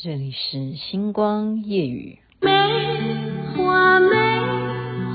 [0.00, 2.20] 这里是星光夜雨。
[2.40, 2.52] 梅
[3.56, 4.14] 花梅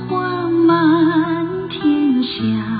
[0.10, 2.73] 花满天下，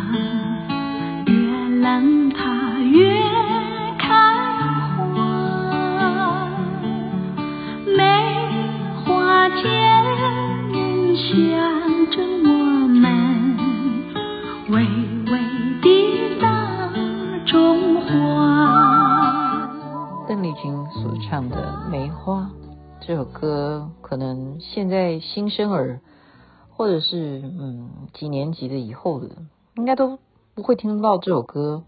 [20.34, 21.58] 邓丽君所唱的
[21.92, 22.42] 《梅花》。
[23.06, 26.00] 这首歌可能现在新生儿，
[26.72, 29.30] 或者是嗯几年级的以后的，
[29.76, 30.18] 应该都
[30.56, 31.84] 不会听到这首歌。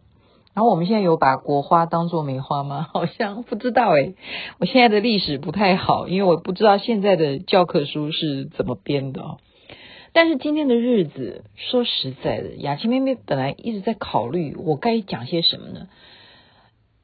[0.53, 2.85] 然后我们现在有把国花当做梅花吗？
[2.93, 4.13] 好像不知道诶。
[4.59, 9.39] 我现在的历史不太好，因为我不知道现在的教科书是怎么编的哦。
[10.13, 15.87] 但是今天的日子，说实在的，雅琪妹妹本来一直在考虑我该讲些什么呢？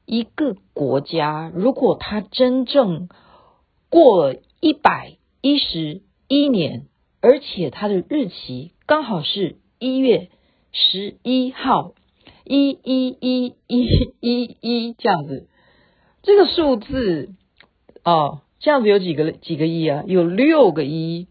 [0.06, 3.10] 一个国家如果它真正
[3.90, 6.88] 过了一百一十一年，
[7.22, 10.30] 而且它的日期刚好是一月
[10.72, 11.94] 十一号，
[12.46, 15.48] 一一一一一一这样子，
[16.24, 17.34] 这个数字
[18.04, 20.04] 哦，这样子有几个几个一啊？
[20.08, 21.28] 有六个一，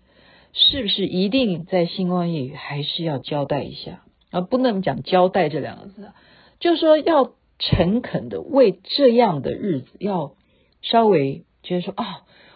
[0.52, 4.40] 是不是一定在星光夜语还是要交代一下啊？
[4.40, 6.10] 不能讲交代这两个字，
[6.58, 10.34] 就说要诚恳的为这样的日子要
[10.82, 11.94] 稍微觉得说。
[11.96, 12.04] 哦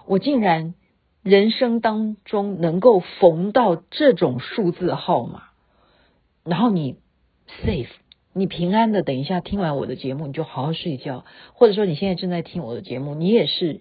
[0.07, 0.75] 我竟然
[1.23, 5.45] 人生当中能够逢到这种数字号码，
[6.45, 6.97] 然后你
[7.65, 7.89] safe，
[8.35, 11.25] 你平安的，等一下听完我的节目，你就好好睡觉，
[11.55, 13.81] 或者说你现在正在听我的节目，你也是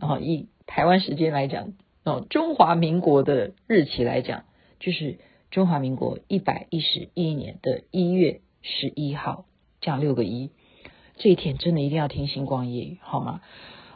[0.00, 4.44] 啊，以台湾时间来讲，哦，中华民国的日期来讲，
[4.80, 5.18] 就是
[5.50, 9.44] 中华民国一百一十一年的一月十一号，
[9.82, 10.50] 这样六个一，
[11.18, 13.40] 这一天真的一定要听星光夜语，好吗？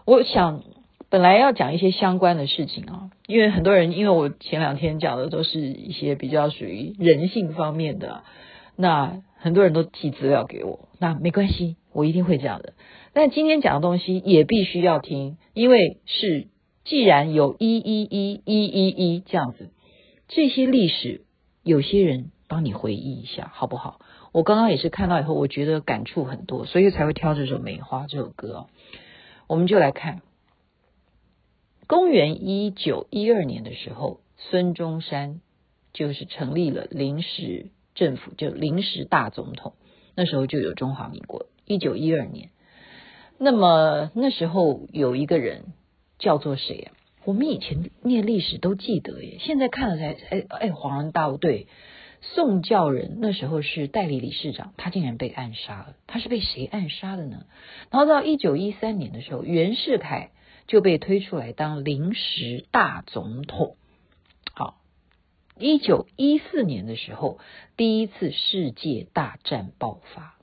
[0.04, 0.62] 我想。
[1.10, 8.24] 本来要讲一些相关的事情啊，因为很多人，因为我前两天讲的都是一些比较属于人性方面的，
[8.76, 12.72] 那很多人都寄资料给我，那没关系，我一定会讲的。
[13.12, 16.48] 但今天讲的东西也必须要听，因为是
[16.82, 19.70] 既然有一一一一一一这样子，
[20.28, 21.26] 这些历史
[21.62, 24.00] 有些人帮你回忆一下，好不好？
[24.32, 28.66] 我刚刚也是看到以后，我觉得感触很多，所以才会挑这首《梅花》这首歌。
[29.46, 30.22] 我们就来看。
[31.86, 35.42] 公元一九一二年的时候，孙中山
[35.92, 39.74] 就是成立了临时政府，就临时大总统。
[40.14, 41.46] 那时候就有中华民国。
[41.66, 42.48] 一九一二年，
[43.36, 45.64] 那么那时候有一个人
[46.18, 46.92] 叫做谁啊？
[47.24, 51.36] 我们以前念历史都记得耶，现在看了才哎哎恍然大悟。
[51.36, 51.66] 对，
[52.22, 55.96] 宋教仁那时候是代理理事长，他竟然被暗杀了。
[56.06, 57.44] 他是被谁暗杀的呢？
[57.90, 60.30] 然后到一九一三年的时候，袁世凯。
[60.68, 63.76] 就被推出来当临时大总统。
[64.54, 64.78] 好，
[65.58, 67.40] 一九一四年的时候，
[67.76, 70.36] 第一次世界大战爆发。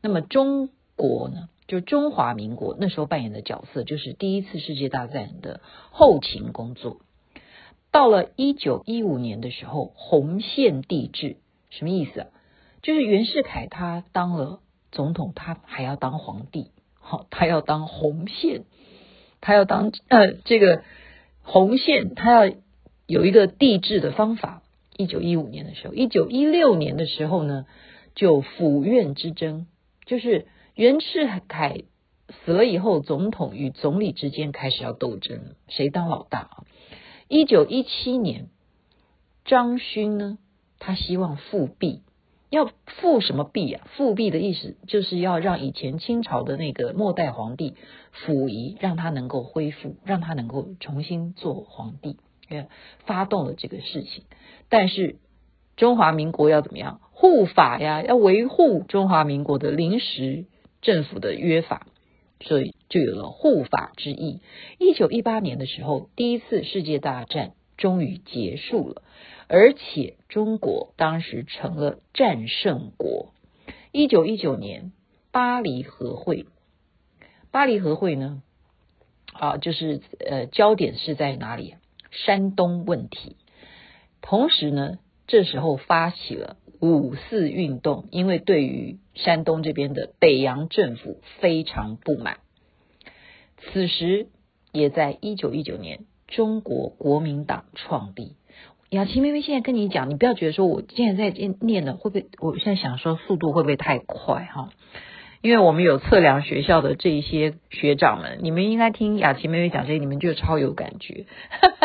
[0.00, 5.60] 那么中国呢，就中华民国那时候扮演的角色，就是第一次世界大战的
[5.90, 7.02] 后勤工作。
[7.90, 11.36] 到了一九一五年的时候，红线帝制
[11.70, 12.26] 什么意思啊？
[12.82, 14.60] 就是袁世凯他当了
[14.92, 18.64] 总统，他还要当皇帝，好，他要当红线。
[19.42, 20.82] 他要当呃这个
[21.42, 22.54] 红线，他要
[23.06, 24.62] 有一个帝制的方法。
[24.96, 27.64] 一九一五年的时候，一九一六年的时候呢，
[28.14, 29.66] 就府院之争，
[30.04, 31.84] 就是袁世凯
[32.44, 36.64] 死了以后，总统与总理之间开始要斗争，谁当老大啊？
[37.32, 38.48] 一九一七年，
[39.44, 40.36] 张勋呢，
[40.80, 42.02] 他希望复辟。
[42.50, 43.86] 要复什么辟啊？
[43.94, 47.76] 复辟的意思就是要让以前清朝的那个末代皇帝
[48.10, 52.16] 溥仪，让他能够恢复，让他能够重新做皇帝，
[53.06, 54.24] 发动了这个事情。
[54.68, 55.14] 但是
[55.76, 58.02] 中华民国要怎么样护法呀？
[58.02, 60.46] 要维护中华民国的临时
[60.82, 61.86] 政府的约法，
[62.40, 64.40] 所以就有了护法之意。
[64.78, 69.02] 一九一八年的时候，第一次世界大战终于结束了。
[69.48, 73.32] 而且中国当时成了战胜国。
[73.92, 74.92] 一九一九年
[75.32, 76.46] 巴黎和会，
[77.50, 78.42] 巴黎和会呢，
[79.32, 81.74] 啊，就是呃，焦点是在哪里？
[82.12, 83.36] 山东问题。
[84.20, 92.38] 同时呢，这时候发起了五四运动，因为对于山东这边的北洋政府非常不满。
[93.58, 94.28] 此时
[94.72, 98.36] 也在一九一九年，中国国民党创立。
[98.88, 102.26] 雅琪妹妹现在跟你讲，你不要觉得说我现在在念的会不会？
[102.40, 104.70] 我现在想说速度会不会太快哈？
[105.42, 111.24] 因为我们有测量学校的这一些学长们，你们应该听雅琪妹妹讲这些，你们就超有感觉。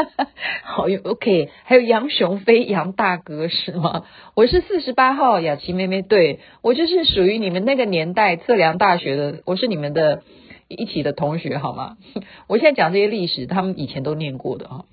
[0.61, 4.03] 好有，OK，还有杨雄飞杨大哥是吗？
[4.35, 10.23] 我是四十八号雅琪妹妹，对，我就是属于你们那个年代测量大学的，我是你们的
[10.67, 11.95] 一起的同学，好吗？
[12.49, 14.83] 我现在讲这些历史，他们以前都念过的啊。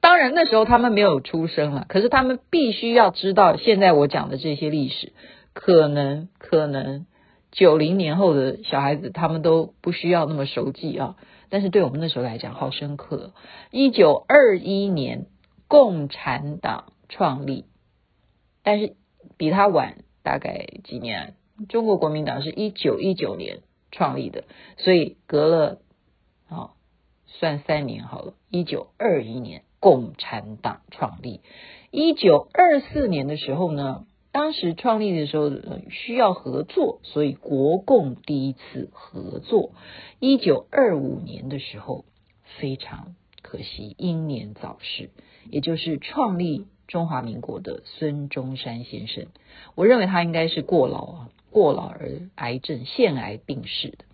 [0.00, 5.12] 当然那时候他们没有出生了，可是他们必须要知道现在我讲的这些历史，
[5.52, 7.04] 可能可能。
[7.50, 11.16] 九零年后的小孩子，他们都不需要那么熟记啊，
[11.48, 13.32] 但是对我们那时候来讲，好深刻。
[13.70, 15.26] 一九二一年，
[15.66, 17.64] 共产党创立，
[18.62, 18.96] 但是
[19.36, 21.34] 比他晚大概几年。
[21.68, 24.44] 中国国民党是一九一九年创立的，
[24.76, 25.78] 所以隔了
[26.48, 26.70] 啊，
[27.26, 28.34] 算三年好了。
[28.48, 31.40] 一九二一年，共产党创立。
[31.90, 34.06] 一九二四年的时候呢，
[34.38, 35.50] 当时创立的时候
[35.90, 39.72] 需要合作，所以国共第一次合作。
[40.20, 42.04] 一九二五年的时候，
[42.60, 45.10] 非常可惜，英年早逝，
[45.50, 49.26] 也就是创立中华民国的孙中山先生。
[49.74, 54.04] 我认为他应该是过劳啊，过劳而癌症腺癌病逝的。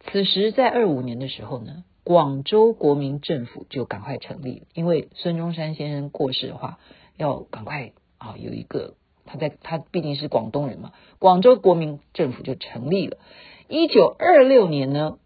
[0.00, 6.78] 此时在二五年的时候呢，广州国民政府就赶快成立，因为孙中山先生过世的话，
[7.16, 7.92] 要赶快。
[8.18, 8.94] 啊，有一个
[9.24, 13.18] 他在他毕竟是广东人嘛，广州国民政府就成立了。
[13.68, 15.18] 一九二六年呢，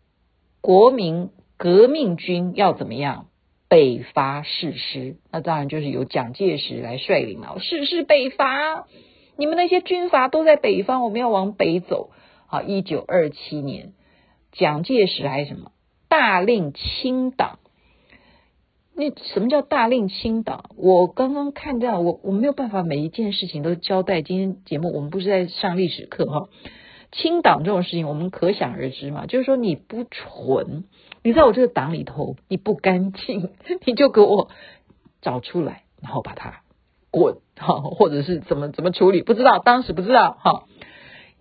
[0.61, 3.27] 国民革命军要怎么样？
[3.69, 7.59] 北伐誓师，那当然就是由蒋介石来率领了。
[7.59, 8.87] 誓师北伐，
[9.39, 12.11] 你们那些军阀都在北方，我们要往北走。
[12.47, 13.95] 好，一九二七年，
[14.51, 15.73] 蒋介石还是什么？
[16.09, 17.61] 大令清党。
[18.95, 20.71] 那什么叫大令清党？
[20.77, 24.21] 我刚刚看到，我我没有办法每一件事情都交代。
[24.21, 26.49] 今天节目我们不是在上历史课哈，
[27.11, 30.85] 清党这种事情我们可想而知嘛，就是说你不纯，
[31.23, 33.51] 你在我这个党里头你不干净，
[33.87, 34.51] 你就给我
[35.23, 36.61] 找出来，然后把它
[37.11, 39.23] 滚哈，或者是怎么怎么处理？
[39.23, 40.65] 不知道，当时不知道哈，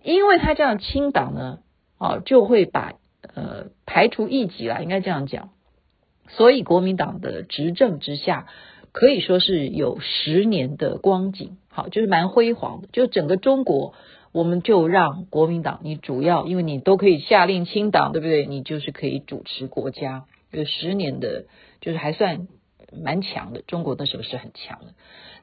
[0.02, 1.58] 因为他这样清党呢，
[1.98, 2.94] 啊，就会把
[3.34, 5.50] 呃排除异己啦，应该这样讲。
[6.28, 8.46] 所以国民党的执政之下，
[8.92, 12.88] 可以说是有十年的光景，好，就是蛮辉煌的。
[12.92, 13.94] 就整个中国，
[14.32, 18.46] 我们就让国民党，你主要，因为你都可以下令清党，对不对？
[18.46, 21.44] 你就是可以主持国家，有十年的，
[21.80, 22.48] 就是还算
[22.92, 23.62] 蛮强的。
[23.66, 24.94] 中国那时候是很强的，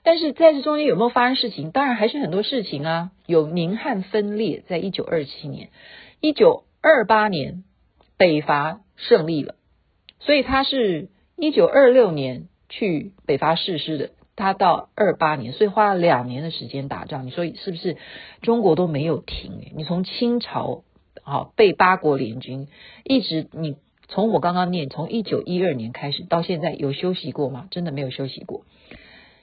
[0.04, 1.72] 但是在这中间有没有发生事情？
[1.72, 3.12] 当然还是很多事情啊。
[3.28, 5.70] 有宁汉分裂，在一九二七年，
[6.20, 7.64] 一九二八年
[8.18, 9.56] 北伐胜利了。
[10.20, 17.26] 所以他是一九二六年去北伐誓师的，他到二八年，所以花了两年的时间打仗。
[17.26, 17.98] 你说是不是？
[18.42, 19.72] 中国都没有停。
[19.76, 20.84] 你从清朝
[21.24, 22.68] 啊被八国联军，
[23.04, 23.76] 一直你
[24.08, 27.68] 从我刚刚念，从一九一二年开始到现在有休息过吗？
[27.72, 28.66] 真的没有休息过。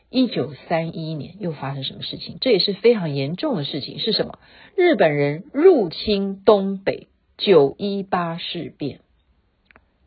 [0.08, 2.36] 一九三一年又发生什么事情？
[2.40, 4.38] 这也是非常严重的事情，是什么？
[4.76, 9.00] 日本人入侵东北，九一八事变。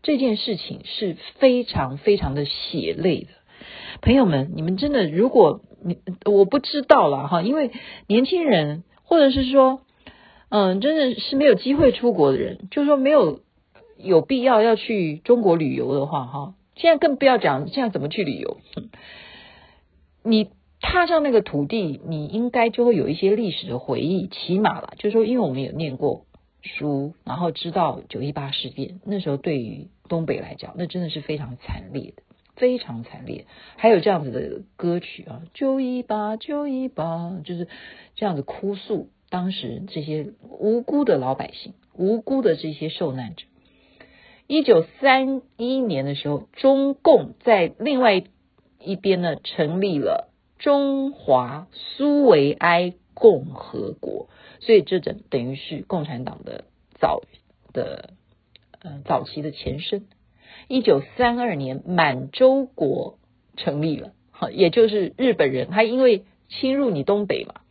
[0.01, 3.29] 这件事情是非常非常的血泪的，
[4.01, 7.71] 朋友们，你们真的，如果你我不知道了哈，因为
[8.07, 9.81] 年轻人或者是说，
[10.49, 13.41] 嗯，真的是没有机会出国的人，就是说没有
[13.97, 18.57] 有必要要去中国旅游的话哈，现在更不要讲现在怎么去旅游，
[20.23, 26.25] 你踏上那个土地，你应该就会有一些历史的回忆，起码了，就是说，因为我们有念过。
[26.61, 32.23] 书，然后知道九一八事变，那时候对于东北来讲，那真的是非常惨烈的，
[32.55, 33.45] 非常惨烈。
[33.77, 37.67] 还有这样子的歌曲啊，九一八，九一八，就是
[38.15, 43.45] 这样子哭诉当时这些无辜的老百姓，无辜的这些受难者。
[44.47, 48.23] 一九三一年的时候，中共在另外
[48.79, 54.27] 一边呢，成立了中华苏维埃共和国。
[54.59, 56.65] 所以这等等于是共产党的
[56.99, 57.21] 早
[57.73, 58.13] 的
[58.81, 60.07] 呃早期的前身。
[60.67, 63.17] 一九三二年，满洲国
[63.55, 67.61] 成立了，好，也就是日本人，他因为侵入你东北嘛，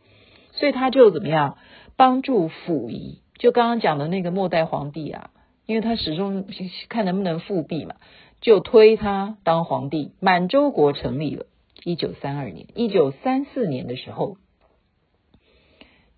[0.51, 1.57] 所以他就怎么样
[1.95, 5.31] 帮助溥仪，就刚刚讲的那个末代皇帝啊，
[5.65, 6.47] 因为他始终
[6.87, 7.97] 看能不能复辟嘛，
[8.41, 10.13] 就推他当皇帝。
[10.19, 11.45] 满洲国成立了，
[11.83, 14.37] 一九三二年，一九三四年的时候，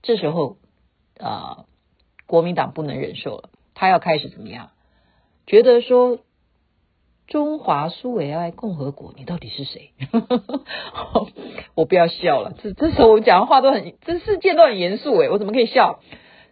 [0.03, 0.57] 这时候。
[1.21, 1.65] 啊、呃，
[2.27, 4.69] 国民党不能忍受了，他要开始怎么样？
[5.45, 6.19] 觉得说
[7.27, 9.91] 中华苏维埃共和国，你到底是谁？
[11.75, 15.99] 我不要笑了，这这时候我讲的话都很，这事件都很严肃诶，我怎么可以笑？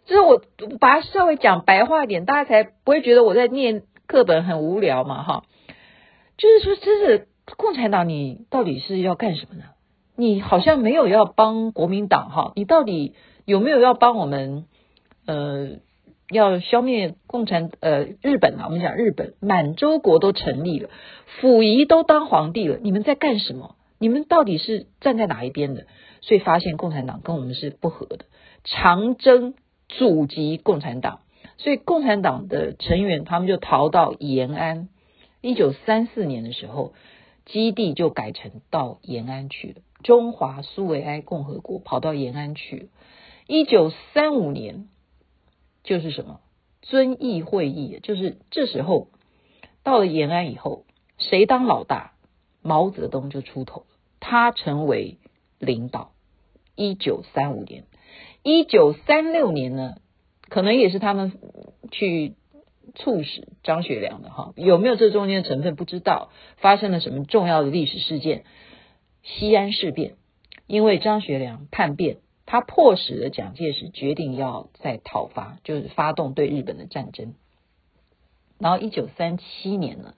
[0.06, 0.42] 就是我
[0.80, 5.44] 把它稍微讲白话一点，大家才不会觉得我在念课本很无聊嘛，哈。
[6.38, 9.66] 就是说，真是共产党，你到底是要干什么呢？
[10.16, 13.14] 你好像没有要帮国民党哈，你到底
[13.50, 14.66] 有没有要帮我们？
[15.26, 15.80] 呃，
[16.30, 20.90] 要消灭共产呃日本啊，我们讲日本满洲国都成立了，
[21.40, 23.76] 溥仪都当皇帝了，你们在干什么？
[23.98, 25.86] 你们到底是站在哪一边的？
[26.22, 28.26] 所以发现共产党跟我们是不合的，
[28.64, 29.56] 长征
[29.88, 31.22] 阻击共产党，
[31.58, 34.90] 所以共产党的成员他们就逃到延安。
[35.42, 36.94] 一九三四年的时候，
[37.46, 42.86] 基地就改成到延安去了，中华苏维埃共和国跑到延安去了。
[43.50, 44.88] 一九三五年。
[45.82, 46.42] 就是什么
[46.82, 49.08] 遵义会议，就是这时候
[49.82, 50.86] 到了延安以后，
[51.18, 52.12] 谁当老大？
[52.62, 53.86] 毛泽东就出头，
[54.20, 55.18] 他成为
[55.58, 56.12] 领导。
[56.76, 57.86] 一九三五年，
[58.44, 59.96] 一九三六年呢，
[60.50, 61.40] 可能也是他们
[61.90, 62.36] 去
[62.94, 66.30] 促使张学良的哈，有没有这中间的成分不知道？
[66.58, 68.44] 发生了什么重要的历史事件？
[69.24, 70.18] 西安事变，
[70.68, 72.18] 因为张学良叛变。
[72.52, 77.36] 他迫使了蒋介石决定要再讨伐，就是发动对日本的战争。
[78.58, 80.16] 然后一九三七年呢，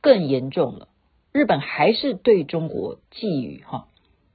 [0.00, 0.88] 更严重了，
[1.30, 3.86] 日本还是对中国觊觎哈，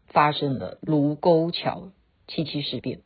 [0.08, 1.90] 发生了卢沟桥
[2.30, 3.02] 七七事变。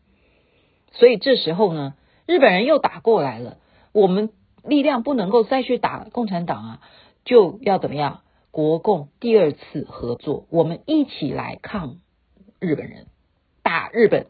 [0.91, 1.96] 所以这时候呢，
[2.27, 3.58] 日本人又打过来了，
[3.91, 4.29] 我们
[4.63, 6.82] 力量不能够再去打共产党啊，
[7.25, 8.22] 就要怎么样？
[8.51, 11.98] 国共第二次合作，我们一起来抗
[12.60, 13.08] 日本人。
[13.67, 14.27] 打日本，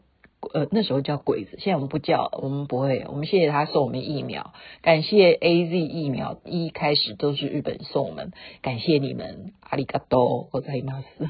[0.52, 4.52] 呃，那时候叫鬼子，现在我们不叫，我们不会，我们谢谢他送我们疫苗，
[4.82, 11.24] 感谢 AZ 疫苗，一开始都是日本送我们，感谢你们，阿里嘎多，我在马斯，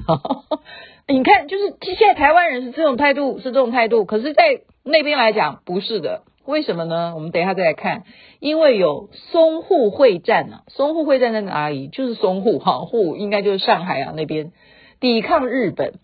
[1.07, 7.13] 你看，就是现在台湾人是这种态度，是这种态度，可是，在那边来讲不是的，为什么呢？
[7.15, 8.05] 我们等一下再来看，
[8.41, 11.89] 因为有淞沪会战、啊，淞沪会战在哪里？
[11.89, 14.51] 就是淞沪哈，沪应该就是上海啊那边，
[14.99, 15.99] 抵抗日本，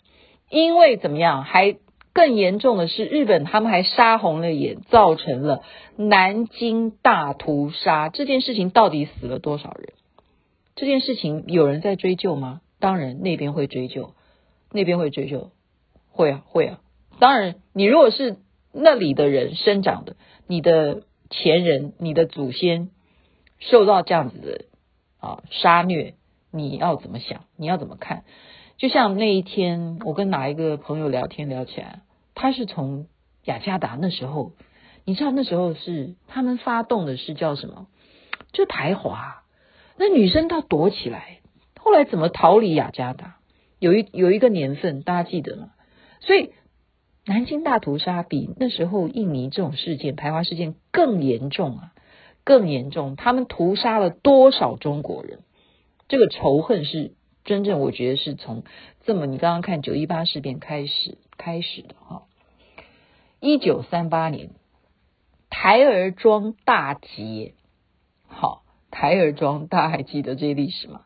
[0.50, 1.76] 因为怎么样还。
[2.14, 5.62] 更严重的是，日本他们还杀红了眼，造成了
[5.97, 8.09] 南京大屠杀。
[8.09, 9.92] 这件事情到底死了多少人？
[10.76, 12.61] 这件事情有人在追究吗？
[12.78, 14.14] 当然，那边会追究，
[14.71, 15.50] 那边会追究，
[16.11, 16.80] 会啊，会啊。
[17.18, 18.37] 当然，你如果是
[18.73, 20.16] 那里的人生长的，
[20.47, 22.90] 你的前人、你的祖先
[23.59, 24.64] 受到这样子的
[25.18, 26.14] 啊杀虐，
[26.52, 27.44] 你要怎么想？
[27.56, 28.25] 你要怎么看？
[28.76, 32.00] 就像那一天，我跟哪一个朋友聊天聊起来，
[32.35, 33.07] 他是从
[33.45, 34.52] 雅加达那时候，
[35.04, 37.87] 你知道那时候是他们发动的是叫什么？
[38.52, 39.45] 就排华，
[39.97, 41.38] 那女生都躲起来，
[41.78, 43.37] 后来怎么逃离雅加达？
[43.78, 45.71] 有一有一个年份，大家记得吗？
[46.21, 46.50] 所以
[47.26, 51.93] 南京大屠杀比那时候印尼这种事件排华事件更严重啊，
[52.43, 53.14] 更严重！
[53.14, 55.40] 他们屠杀了多少中国人？
[56.09, 57.12] 这个仇恨是。
[57.44, 58.64] 真正我觉得是从
[59.04, 62.22] 这么你刚刚看九一八事变开始开始的哈，
[63.38, 64.50] 一九三八年
[65.50, 67.52] 台儿庄大捷，
[68.26, 71.02] 好，台儿庄大家还记得这些历史吗？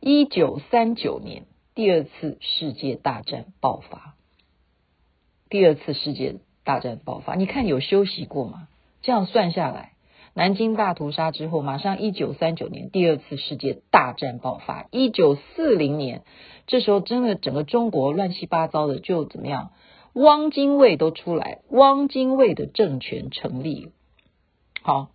[0.00, 4.14] 一九三九年第二次世界大战爆发，
[5.48, 8.68] 第二次世界大战爆发，你看有休息过吗？
[9.00, 9.92] 这样算下来。
[10.38, 14.86] 南京大屠杀之后，马上一九三九年第二次世界大战爆发。
[14.92, 16.22] 一九四零年，
[16.68, 19.72] 这时候真的整个中国乱七八糟的，就怎么样？
[20.12, 23.90] 汪精卫都出来，汪精卫的政权成立。
[24.80, 25.08] 好，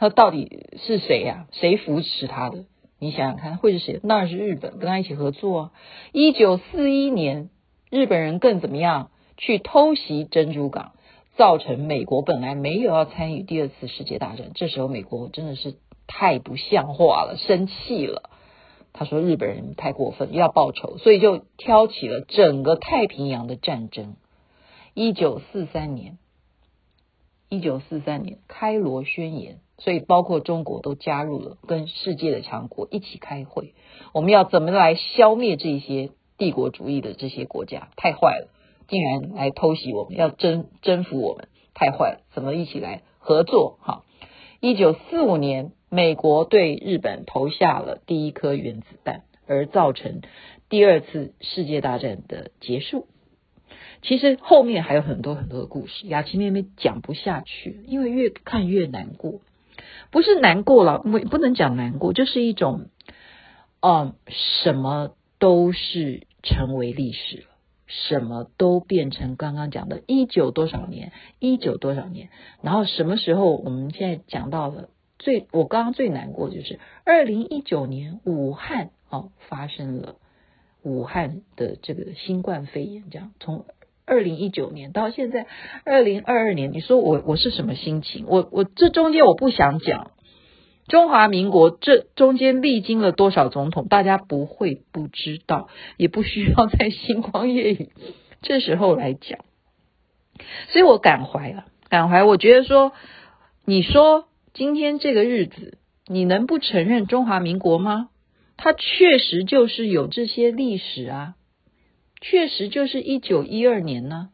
[0.00, 1.52] 他到底是谁呀、啊？
[1.52, 2.64] 谁扶持他的？
[2.98, 4.00] 你想想看，会是谁？
[4.02, 5.72] 那是日本跟他一起合作啊。
[6.10, 7.50] 一九四一年，
[7.88, 9.12] 日本人更怎么样？
[9.36, 10.94] 去偷袭珍珠港。
[11.36, 15.76] 造成美国本来没有要参与第二次世界大战，这时候美国真的是
[16.06, 18.30] 太不像话了，生气了。
[18.92, 24.16] 他说日本人太过分，要报仇，所以就挑起了整个太平洋的战争。
[24.94, 26.16] 一九四三年，
[27.50, 33.74] 一九四三年开罗宣言，所以包括中国都加入了，跟世界的强国一起开会，
[34.14, 37.90] 我们要怎么来消灭这些帝国主义的这些国家？
[37.96, 38.48] 太坏了。
[38.88, 42.20] 竟然来偷袭我们，要征征服我们，太坏了！
[42.32, 43.78] 怎么一起来合作？
[43.82, 44.04] 哈，
[44.60, 50.20] 一九四五年，美国对日本投下了第一颗原子弹，而造成
[50.68, 53.06] 第二次世界大战的结束。
[54.02, 59.40] 其实后面还有很多很多的故事，雅琪妹妹讲不下去，因为越看越难过。
[60.10, 62.86] 不是难过了，不不能讲难过，就是一种，
[63.80, 67.55] 嗯，什么都是成为历史了。
[67.86, 72.30] 什么都变成刚刚讲的一九多少年，一九多少年，
[72.62, 74.88] 然后什么时候我们现在讲到了
[75.18, 80.16] 最，我刚刚最难过就是二零一九年武汉哦发生了
[80.82, 83.64] 武汉的这个新冠肺炎，这样从
[84.04, 85.46] 二零一九年到现在
[85.84, 88.26] 二零二二年，你说我我是什么心情？
[88.28, 90.10] 我我这中间我不想讲。
[90.88, 97.90] 中华民国这中间历经了多少总统，大家不会不知道，也不需要在星光夜雨
[98.40, 99.40] 这时候来讲，
[100.68, 102.22] 所以我感怀了，感怀。
[102.22, 102.92] 我觉得说，
[103.64, 108.10] 你说今天这个日子，你能不承认中华民国吗？
[108.56, 111.34] 它确实就是有这些历史啊，
[112.20, 114.30] 确实就是一九一二年呢，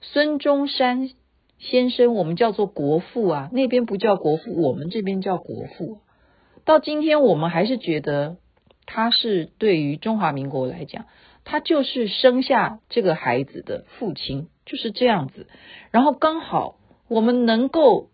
[0.00, 1.10] 孙中山。
[1.70, 5.98] 先生，我们叫做国父啊，那边不叫国父，我们这边叫国父。
[6.64, 8.36] 到今天，我们还是觉得
[8.86, 11.06] 他是对于中华民国来讲，
[11.44, 15.48] 他就是生下这个孩子的父亲，就是这样子。
[15.90, 16.76] 然后刚好
[17.08, 18.08] 我们能够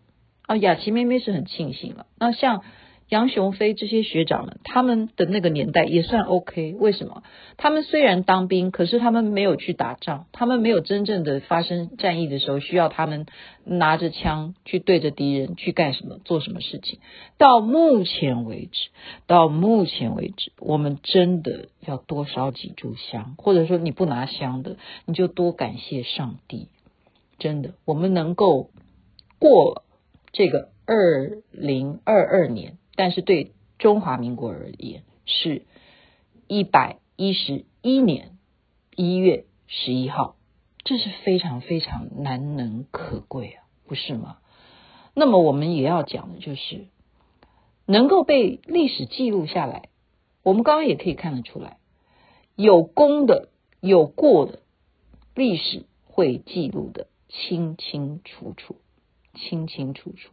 [0.47, 2.07] 啊，雅琪妹妹是很庆幸了。
[2.17, 2.63] 那像。
[3.11, 6.73] 杨雄飞这些学长们，他们的那个年代也算 OK。
[6.79, 7.23] 为什么？
[7.57, 13.25] 他们虽然当兵，可是他们没有去打仗，他们没有真正的发生战役的时候需要他们
[13.65, 16.99] 拿着枪去对着敌人去干什么、做什么事情。
[17.37, 18.89] 到目前为止，
[19.27, 26.69] 到目前为止，我们真的要多烧几炷香，或者说你不拿香的，你就多感谢上帝。
[27.39, 28.69] 真的，我们能够
[29.37, 29.83] 过
[30.31, 32.77] 这个二零二二年。
[33.01, 35.65] 但是对中华民国而言，是
[36.45, 38.37] 一百一十一年
[38.95, 40.35] 一月十一号，
[40.83, 44.37] 这是非常非常难能可贵啊，不是吗？
[45.15, 46.89] 那么我们也要讲的就是，
[47.87, 49.89] 能够被历史记录下来，
[50.43, 51.77] 我们刚刚也可以看得出来，
[52.55, 54.59] 有功的、有过的
[55.33, 58.75] 历史会记录得清清楚楚，
[59.33, 60.31] 清清楚楚。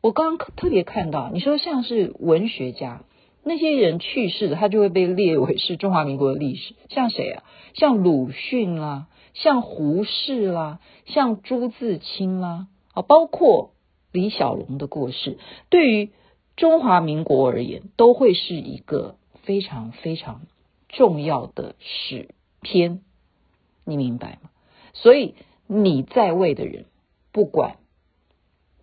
[0.00, 3.04] 我刚刚特别看到，你说像是文学家
[3.42, 6.74] 那些人去世的，他就会被列为是中华民国的历史。
[6.88, 7.42] 像谁啊？
[7.74, 13.72] 像鲁迅啦，像胡适啦，像朱自清啦，啊，包括
[14.12, 16.10] 李小龙的过世，对于
[16.56, 20.42] 中华民国而言，都会是一个非常非常
[20.88, 23.00] 重要的史篇。
[23.84, 24.50] 你明白吗？
[24.92, 25.34] 所以
[25.66, 26.84] 你在位的人，
[27.32, 27.76] 不管。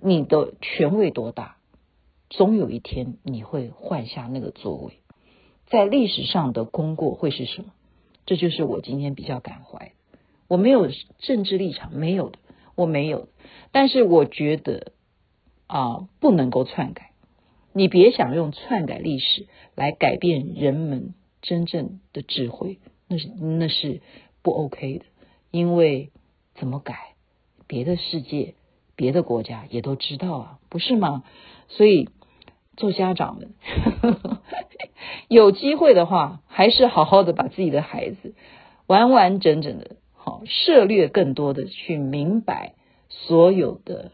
[0.07, 1.57] 你的权位多大，
[2.29, 4.99] 总有一天你会换下那个座位。
[5.65, 7.73] 在历史上的功过会是什么？
[8.27, 9.93] 这就是我今天比较感怀。
[10.47, 12.37] 我没有政治立场，没有的，
[12.75, 13.29] 我没有。
[13.71, 14.91] 但是我觉得
[15.65, 17.09] 啊，不能够篡改。
[17.73, 24.01] 你别想用篡改历史来改变人们真正的智慧，那是那是
[24.43, 25.05] 不 OK 的。
[25.49, 26.11] 因为
[26.53, 27.15] 怎么改，
[27.65, 28.53] 别的世界。
[28.95, 31.23] 别的国家也都知道啊，不是吗？
[31.67, 32.09] 所以
[32.77, 33.53] 做家长们
[34.01, 34.41] 呵呵
[35.27, 38.35] 有机会的话，还是好好的把自己的孩子
[38.87, 42.73] 完完整整的，好涉猎更多的去明白
[43.09, 44.11] 所有的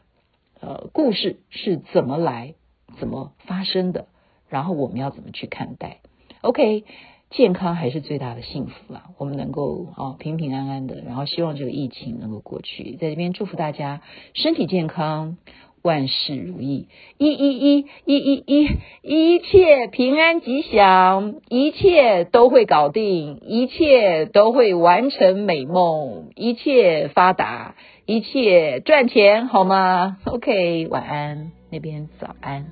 [0.60, 2.56] 呃故事是怎么来、
[3.00, 4.08] 怎么发生的，
[4.48, 6.02] 然后我们要怎么去看待
[6.42, 6.86] ？OK。
[7.32, 9.04] 健康还是最大的幸福啊！
[9.18, 12.98] 我们能够啊平平安安的，然后希望这个疫情能够过去。
[13.00, 14.02] 在这边祝福大家
[14.34, 15.38] 身体健康，
[15.82, 18.70] 万事如意，一一一一一一
[19.02, 32.66] 一切平安吉祥，一切都会搞定，一切都会完成美梦，一切发达，一切赚钱，好吗？OK，晚安，那边早安，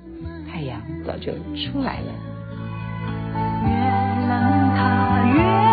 [0.52, 2.29] 太阳早就出来了。
[5.38, 5.69] yeah.